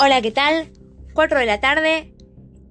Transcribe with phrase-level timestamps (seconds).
[0.00, 0.70] Hola, ¿qué tal?
[1.14, 2.14] 4 de la tarde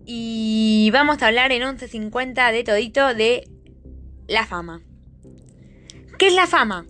[0.06, 3.50] y vamos a hablar en 11.50 de todito de
[4.30, 4.82] la fama.
[6.18, 6.86] ¿Qué es la fama?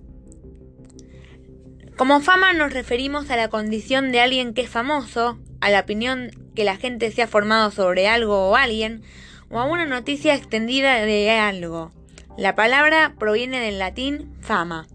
[1.97, 6.29] Como fama nos referimos a la condición de alguien que es famoso, a la opinión
[6.53, 9.01] que la gente se ha formado sobre algo o alguien,
[9.49, 11.91] o a una noticia extendida de algo.
[12.37, 14.85] La palabra proviene del latín fama.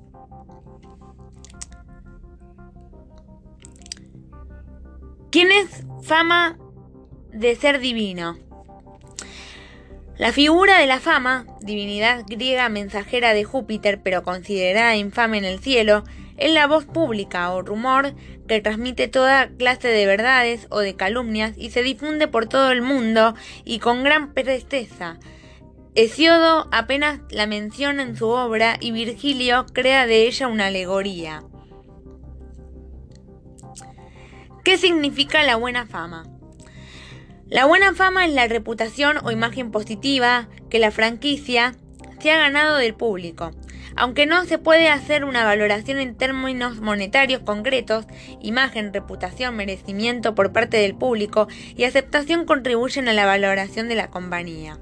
[5.42, 6.56] ¿Quién es fama
[7.32, 8.38] de ser divino?
[10.16, 15.58] La figura de la fama, divinidad griega mensajera de Júpiter pero considerada infame en el
[15.58, 16.04] cielo,
[16.36, 18.14] es la voz pública o rumor
[18.46, 22.80] que transmite toda clase de verdades o de calumnias y se difunde por todo el
[22.80, 23.34] mundo
[23.64, 25.18] y con gran presteza.
[25.96, 31.42] Hesiodo apenas la menciona en su obra y Virgilio crea de ella una alegoría.
[34.64, 36.24] ¿Qué significa la buena fama?
[37.48, 41.74] La buena fama es la reputación o imagen positiva que la franquicia
[42.20, 43.50] se ha ganado del público.
[43.96, 48.06] Aunque no se puede hacer una valoración en términos monetarios concretos,
[48.40, 54.10] imagen, reputación, merecimiento por parte del público y aceptación contribuyen a la valoración de la
[54.10, 54.78] compañía.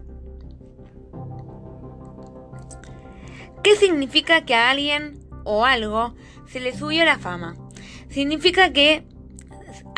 [3.64, 6.14] ¿Qué significa que a alguien o algo
[6.46, 7.56] se le subió la fama?
[8.10, 9.04] Significa que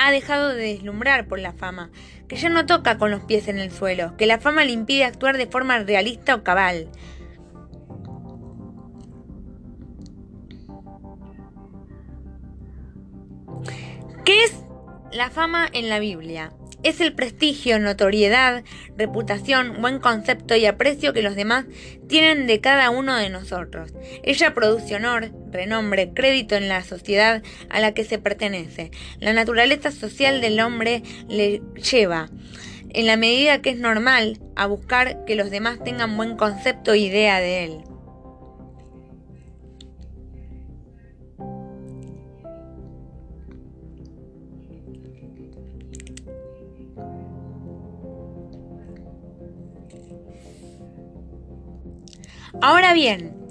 [0.04, 1.90] ha dejado de deslumbrar por la fama,
[2.28, 5.04] que ya no toca con los pies en el suelo, que la fama le impide
[5.04, 6.88] actuar de forma realista o cabal.
[14.24, 14.64] ¿Qué es
[15.12, 16.52] la fama en la Biblia?
[16.82, 18.64] es el prestigio, notoriedad,
[18.96, 21.66] reputación, buen concepto y aprecio que los demás
[22.08, 23.92] tienen de cada uno de nosotros.
[24.22, 28.90] Ella produce honor, renombre, crédito en la sociedad a la que se pertenece.
[29.20, 32.28] La naturaleza social del hombre le lleva,
[32.90, 36.98] en la medida que es normal, a buscar que los demás tengan buen concepto e
[36.98, 37.78] idea de él.
[52.60, 53.41] Ahora bien,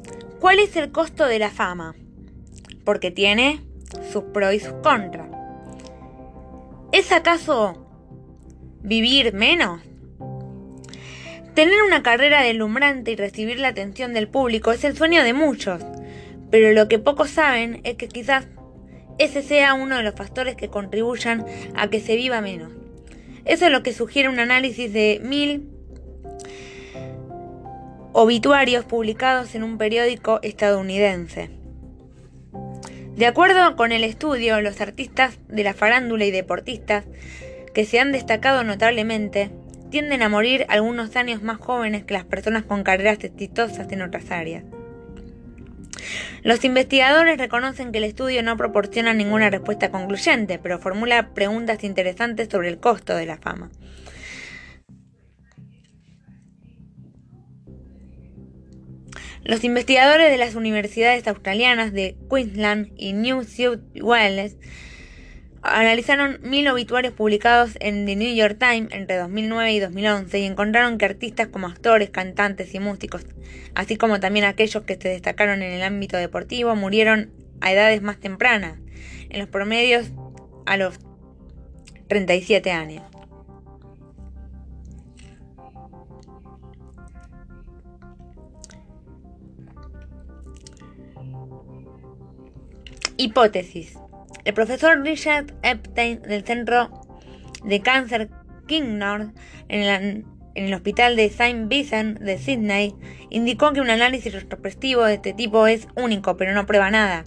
[0.41, 1.96] ¿cuál es el costo de la fama?
[2.84, 3.62] Porque tiene
[4.12, 5.29] sus pros y sus contras.
[6.91, 7.88] ¿Es acaso
[8.81, 9.81] vivir menos?
[11.53, 15.85] Tener una carrera deslumbrante y recibir la atención del público es el sueño de muchos,
[16.50, 18.47] pero lo que pocos saben es que quizás
[19.19, 22.72] ese sea uno de los factores que contribuyan a que se viva menos.
[23.46, 25.69] Eso es lo que sugiere un análisis de mil
[28.21, 31.49] obituarios publicados en un periódico estadounidense.
[33.15, 37.05] De acuerdo con el estudio, los artistas de la farándula y deportistas
[37.73, 39.49] que se han destacado notablemente
[39.89, 44.29] tienden a morir algunos años más jóvenes que las personas con carreras exitosas en otras
[44.29, 44.65] áreas.
[46.43, 52.49] Los investigadores reconocen que el estudio no proporciona ninguna respuesta concluyente, pero formula preguntas interesantes
[52.51, 53.71] sobre el costo de la fama.
[59.51, 64.56] Los investigadores de las universidades australianas de Queensland y New South Wales
[65.62, 70.97] analizaron mil obituarios publicados en The New York Times entre 2009 y 2011 y encontraron
[70.97, 73.25] que artistas como actores, cantantes y músicos,
[73.75, 77.29] así como también aquellos que se destacaron en el ámbito deportivo, murieron
[77.59, 78.79] a edades más tempranas,
[79.29, 80.11] en los promedios
[80.66, 80.97] a los
[82.07, 83.10] 37 años.
[93.17, 93.97] Hipótesis.
[94.45, 96.89] El profesor Richard Epstein del Centro
[97.63, 98.29] de Cáncer
[98.67, 99.33] Kingnor
[99.69, 102.95] en, el hospital de Saint Vincent de Sydney
[103.29, 107.23] indicó que un análisis retrospectivo de este tipo es único, pero no prueba nada,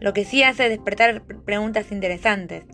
[0.00, 2.64] lo que sí hace despertar preguntas interesantes.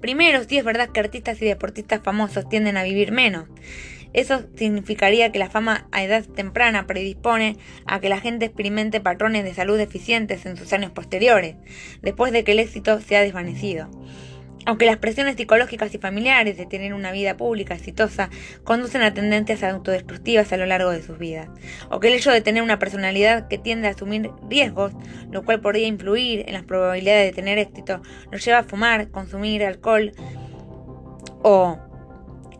[0.00, 3.48] Primero, si es verdad que artistas y deportistas famosos tienden a vivir menos.
[4.12, 9.44] Eso significaría que la fama a edad temprana predispone a que la gente experimente patrones
[9.44, 11.56] de salud deficientes en sus años posteriores,
[12.02, 13.88] después de que el éxito se ha desvanecido.
[14.66, 18.28] Aunque las presiones psicológicas y familiares de tener una vida pública exitosa
[18.62, 21.48] conducen a tendencias autodestructivas a lo largo de sus vidas,
[21.88, 24.92] o que el hecho de tener una personalidad que tiende a asumir riesgos,
[25.30, 29.64] lo cual podría influir en las probabilidades de tener éxito, nos lleva a fumar, consumir
[29.64, 30.12] alcohol
[31.42, 31.78] o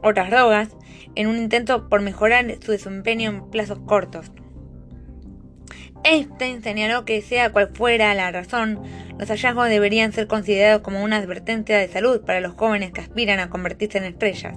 [0.02, 0.69] otras drogas,
[1.14, 4.31] en un intento por mejorar su desempeño en plazos cortos.
[6.02, 8.81] Einstein señaló que sea cual fuera la razón,
[9.19, 13.38] los hallazgos deberían ser considerados como una advertencia de salud para los jóvenes que aspiran
[13.38, 14.56] a convertirse en estrellas.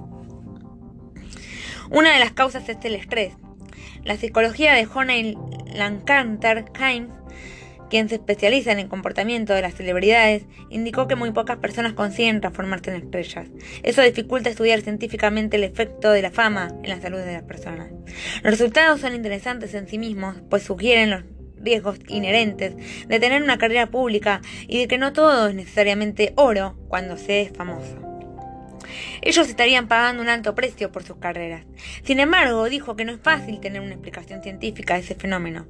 [1.90, 3.34] Una de las causas es el estrés.
[4.04, 5.36] La psicología de Honey
[5.74, 7.10] Lancaster Himes,
[7.88, 12.40] quien se especializa en el comportamiento de las celebridades, indicó que muy pocas personas consiguen
[12.40, 13.48] transformarse en estrellas.
[13.82, 17.90] Eso dificulta estudiar científicamente el efecto de la fama en la salud de las personas.
[18.42, 21.22] Los resultados son interesantes en sí mismos, pues sugieren los
[21.64, 22.74] riesgos inherentes
[23.08, 27.42] de tener una carrera pública y de que no todo es necesariamente oro cuando se
[27.42, 28.03] es famoso.
[29.22, 31.64] Ellos estarían pagando un alto precio por sus carreras.
[32.02, 35.66] Sin embargo, dijo que no es fácil tener una explicación científica de ese fenómeno.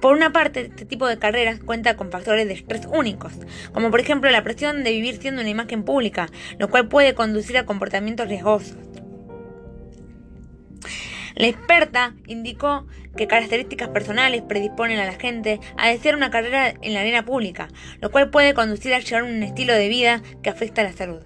[0.00, 3.32] Por una parte, este tipo de carreras cuenta con factores de estrés únicos,
[3.72, 6.28] como por ejemplo la presión de vivir siendo una imagen pública,
[6.58, 8.76] lo cual puede conducir a comportamientos riesgosos.
[11.38, 12.86] La experta indicó
[13.16, 17.68] que características personales predisponen a la gente a desear una carrera en la arena pública,
[18.00, 21.22] lo cual puede conducir a llevar un estilo de vida que afecta a la salud.